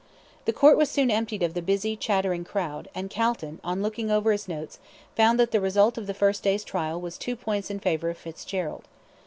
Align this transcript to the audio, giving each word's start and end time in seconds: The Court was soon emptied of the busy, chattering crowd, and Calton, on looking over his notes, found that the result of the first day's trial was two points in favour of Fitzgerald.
The 0.45 0.51
Court 0.51 0.79
was 0.79 0.89
soon 0.89 1.11
emptied 1.11 1.43
of 1.43 1.53
the 1.53 1.61
busy, 1.61 1.95
chattering 1.95 2.43
crowd, 2.43 2.87
and 2.95 3.07
Calton, 3.07 3.59
on 3.63 3.83
looking 3.83 4.09
over 4.09 4.31
his 4.31 4.47
notes, 4.47 4.79
found 5.15 5.39
that 5.39 5.51
the 5.51 5.61
result 5.61 5.95
of 5.95 6.07
the 6.07 6.15
first 6.15 6.41
day's 6.41 6.63
trial 6.63 6.99
was 6.99 7.19
two 7.19 7.35
points 7.35 7.69
in 7.69 7.77
favour 7.79 8.09
of 8.09 8.17
Fitzgerald. 8.17 8.85